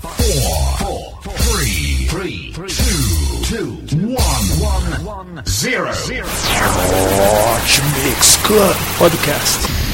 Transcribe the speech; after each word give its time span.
four, 0.00 0.78
four, 0.78 1.20
three, 1.38 2.06
three, 2.06 2.52
two, 2.52 3.86
two, 3.86 4.14
one, 4.14 5.04
one, 5.04 5.42
zero. 5.46 5.90
Hot 5.92 7.80
Mix 8.04 8.36
Club 8.44 8.76
Podcast. 8.98 9.87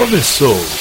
Começou. 0.00 0.79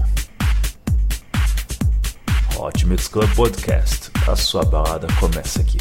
Hot 2.57 2.86
Mix 2.86 3.07
Club 3.07 3.33
Podcast. 3.36 4.12
A 4.27 4.36
sua 4.36 4.65
balada 4.65 5.07
começa 5.19 5.62
aqui. 5.62 5.77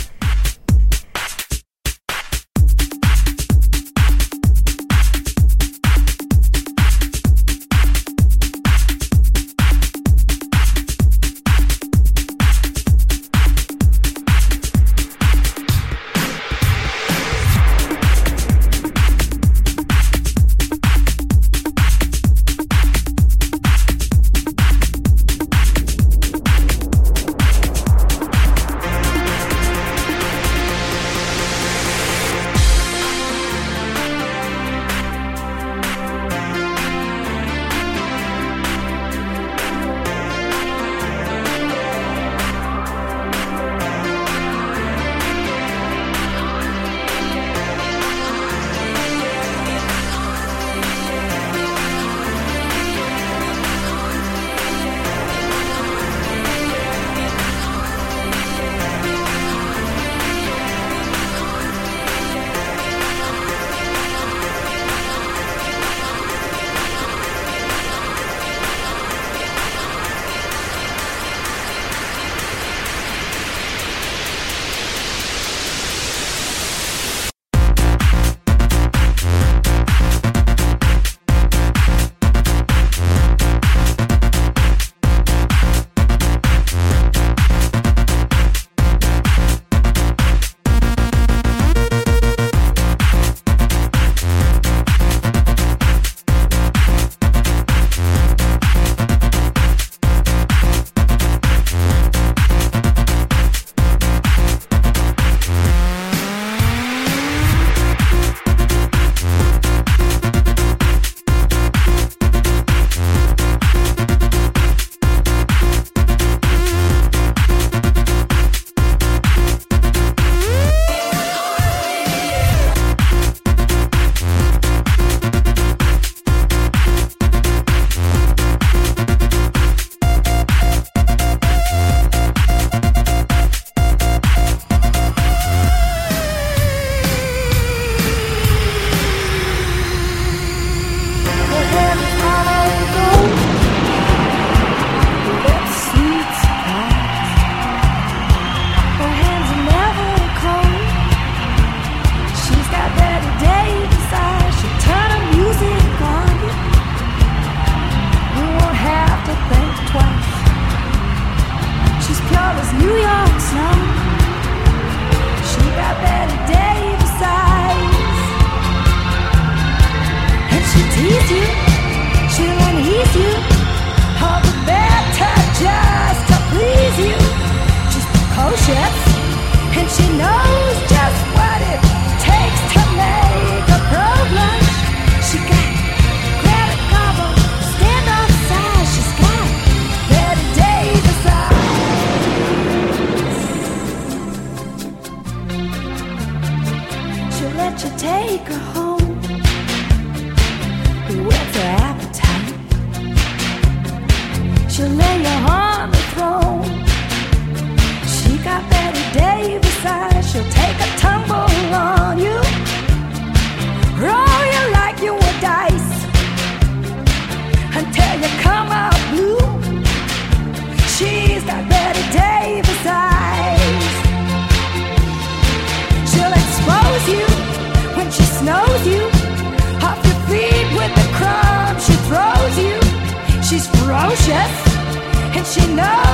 she 235.51 235.67
knows. 235.75 236.10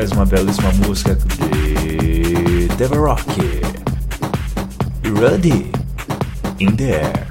Mais 0.00 0.12
uma 0.12 0.24
belíssima 0.24 0.72
música 0.86 1.14
de 1.14 2.68
Deva 2.78 2.96
Rock. 2.96 3.22
Ready 5.04 5.70
in 6.58 6.74
the 6.74 7.02
air. 7.02 7.29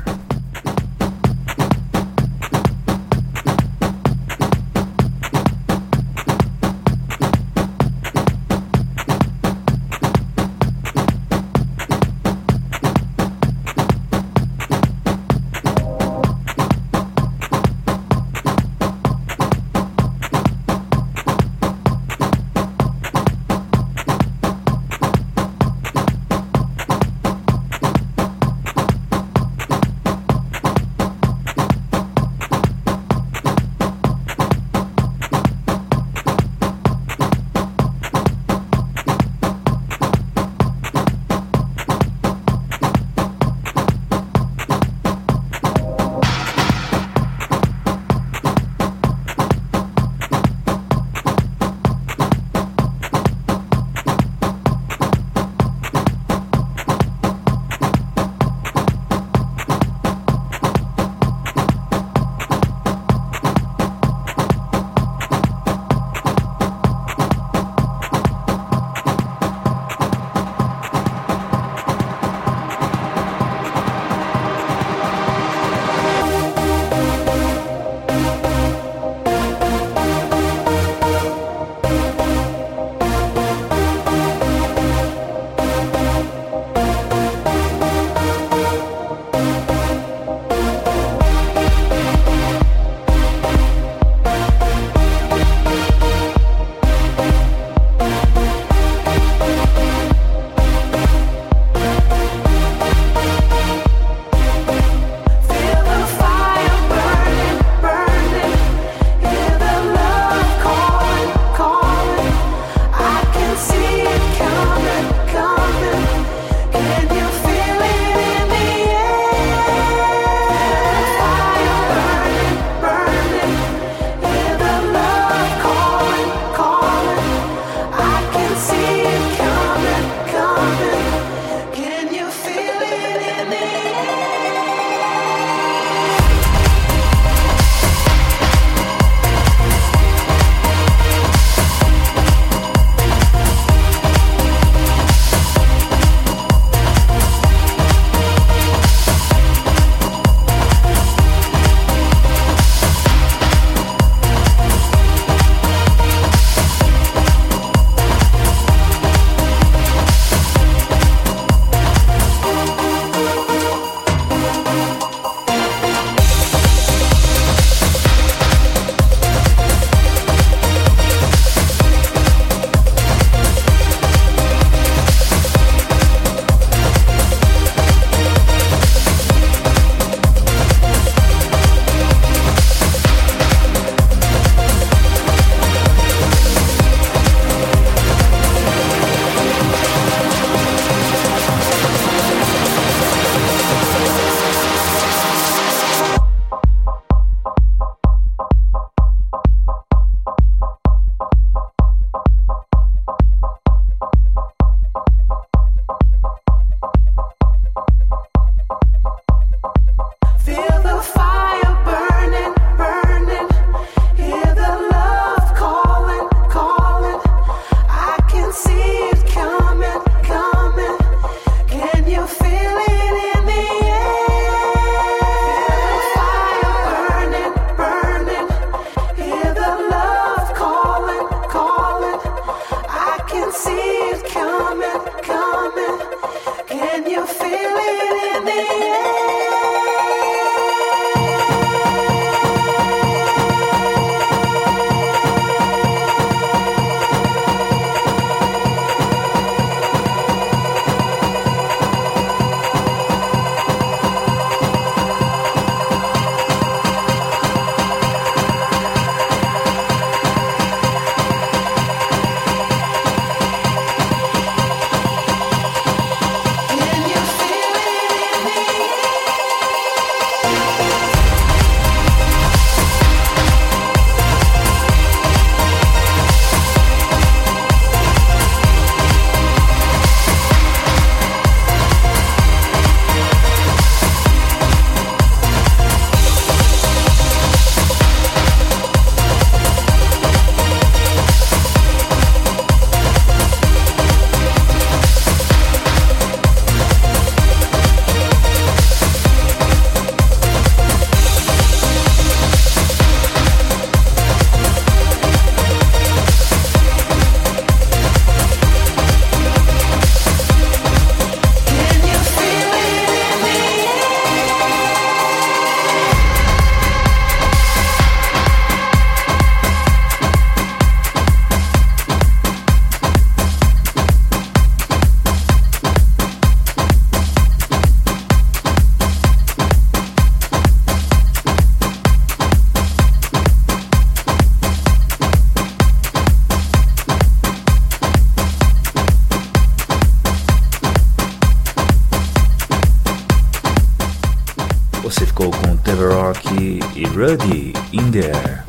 Com 345.33 345.49
Rock 345.49 346.79
e 346.95 347.03
Ruddy 347.05 347.73
in 347.91 348.11
There. 348.11 348.61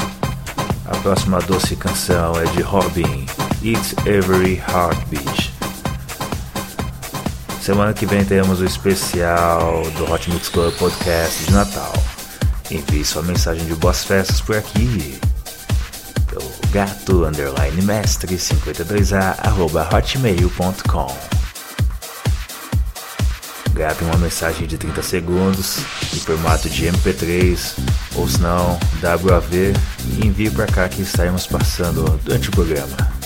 A 0.87 0.97
próxima 1.03 1.39
doce 1.41 1.77
canção 1.77 2.33
é 2.41 2.45
de 2.47 2.63
Robin, 2.63 3.27
It's 3.63 3.95
Every 4.07 4.55
Heartbeat. 4.55 5.53
Semana 7.61 7.93
que 7.93 8.07
vem 8.07 8.25
teremos 8.25 8.61
o 8.61 8.65
especial 8.65 9.83
do 9.99 10.11
Hot 10.11 10.31
Mix 10.31 10.49
Club 10.49 10.73
Podcast 10.79 11.45
de 11.45 11.53
Natal. 11.53 11.93
Envie 12.71 13.05
sua 13.05 13.23
mensagem 13.23 13.67
de 13.67 13.75
boas 13.75 14.03
festas 14.03 14.41
por 14.41 14.57
aqui. 14.57 15.21
Pelo 16.27 16.51
gato 16.73 17.27
underline 17.27 17.83
mestre 17.83 18.37
52a 18.37 19.47
arroba 19.47 19.87
hotmail.com. 19.93 21.40
Grave 23.81 24.05
uma 24.05 24.19
mensagem 24.19 24.67
de 24.67 24.77
30 24.77 25.03
segundos 25.03 25.79
em 26.13 26.19
formato 26.19 26.69
de 26.69 26.85
MP3 26.85 27.79
ou 28.15 28.29
se 28.29 28.39
não 28.39 28.79
WAV 29.03 29.73
e 30.19 30.27
envie 30.27 30.51
para 30.51 30.67
cá 30.67 30.87
que 30.87 31.01
estaremos 31.01 31.47
passando 31.47 32.21
durante 32.23 32.51
o 32.51 32.53
programa. 32.53 33.20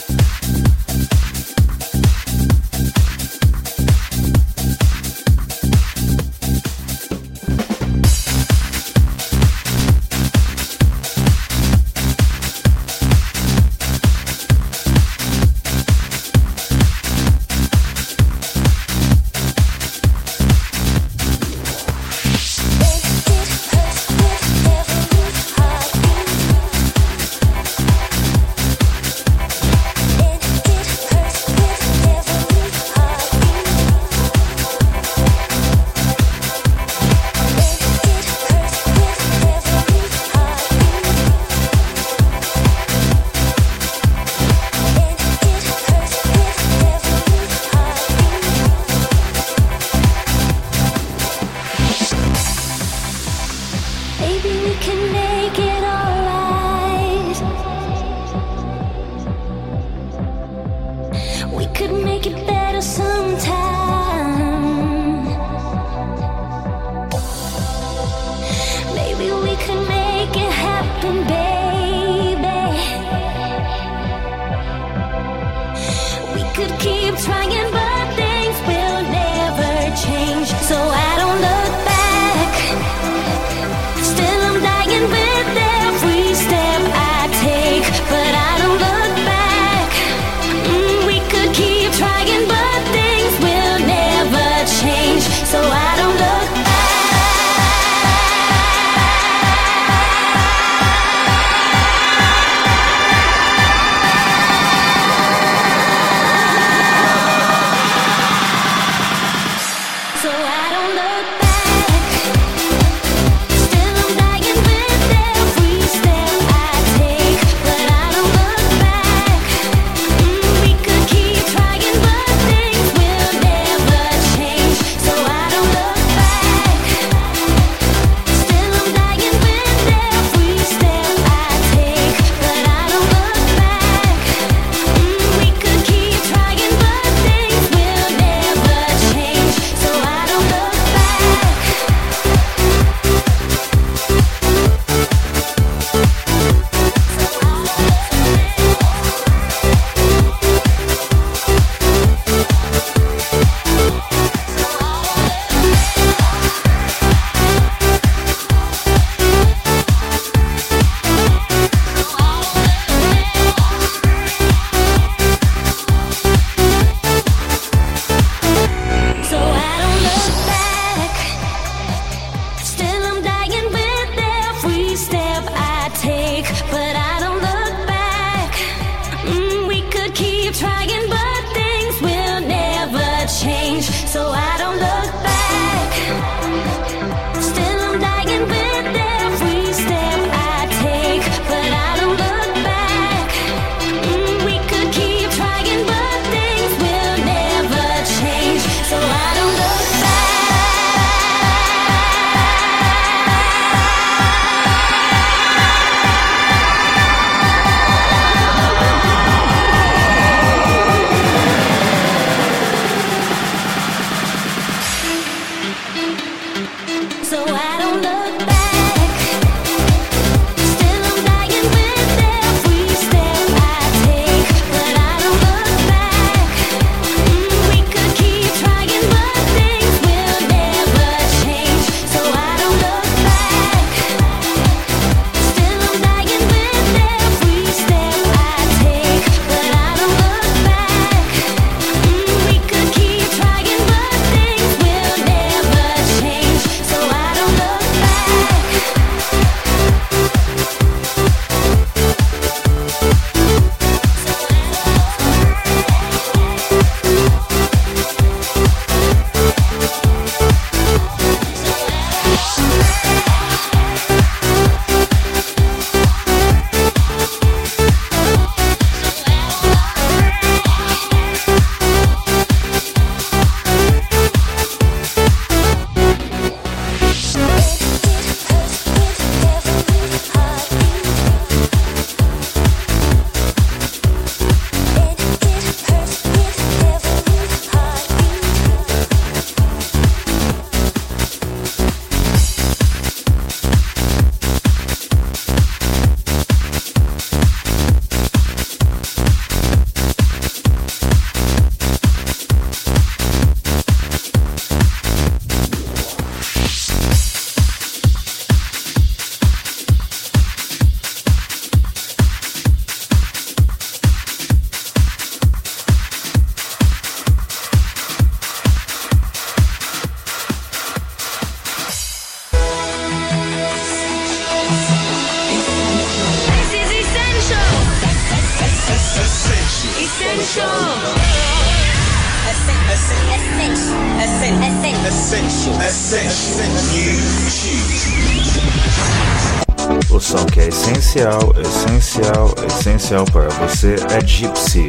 Você 343.85 343.97
é 344.17 344.27
Gypsy, 344.27 344.89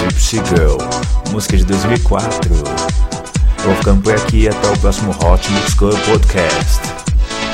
Gypsy 0.00 0.42
Girl, 0.48 0.76
música 1.30 1.56
de 1.56 1.64
2004. 1.66 2.52
Eu 2.52 3.64
vou 3.64 3.76
ficando 3.76 4.02
por 4.02 4.12
aqui 4.12 4.48
até 4.48 4.70
o 4.70 4.78
próximo 4.78 5.12
Hot 5.24 5.52
Mix 5.52 5.74
Club 5.74 5.96
Podcast. 6.04 6.80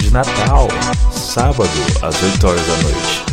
De 0.00 0.10
Natal, 0.10 0.68
sábado, 1.12 1.68
às 2.00 2.22
8 2.22 2.46
horas 2.46 2.66
da 2.66 2.76
noite. 2.78 3.29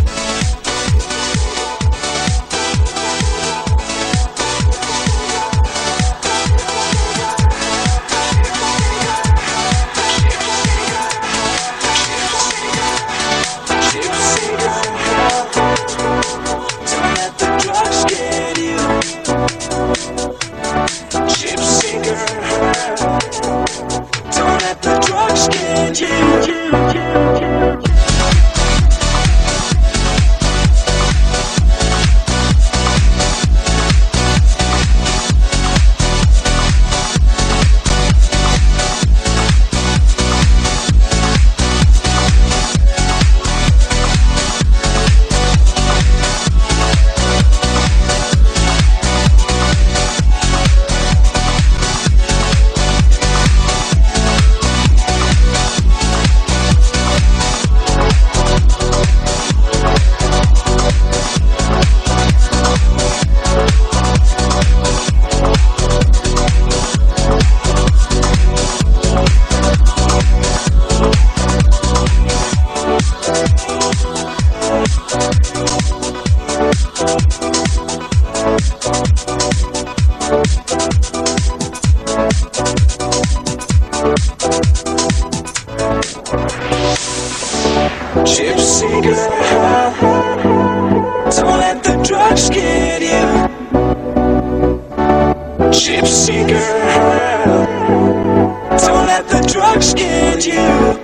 Get 100.37 100.45
you. 100.45 100.97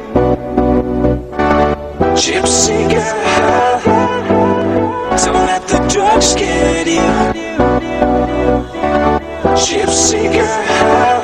Gypsy 2.13 2.89
girl, 2.89 3.81
don't 5.17 5.45
let 5.47 5.67
the 5.67 5.79
drugs 5.91 6.35
get 6.35 6.87
you. 6.87 7.01
Gypsy 9.55 10.23
girl, 10.33 11.23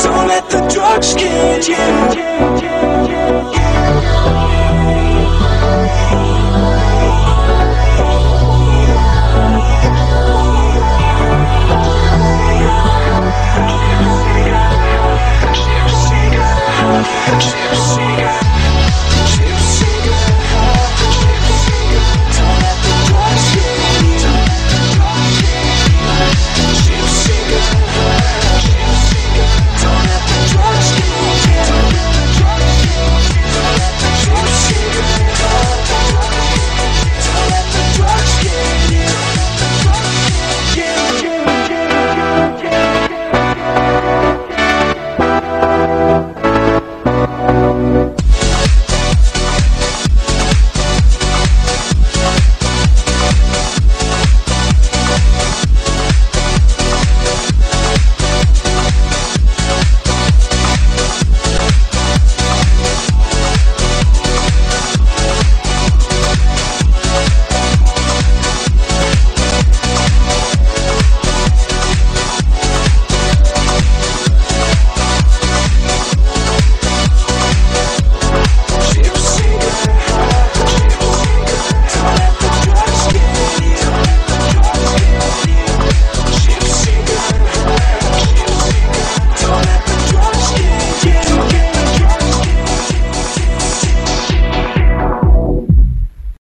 don't 0.00 0.28
let 0.28 0.48
the 0.50 0.68
drugs 0.72 1.14
get 1.14 1.68
you. 1.68 2.59